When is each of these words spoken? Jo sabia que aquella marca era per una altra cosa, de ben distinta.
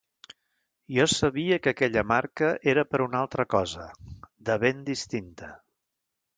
Jo 0.95 1.05
sabia 1.15 1.59
que 1.65 1.73
aquella 1.73 2.03
marca 2.13 2.49
era 2.75 2.85
per 2.95 3.03
una 3.07 3.21
altra 3.27 3.47
cosa, 3.55 3.87
de 4.51 4.59
ben 4.67 4.85
distinta. 4.93 5.55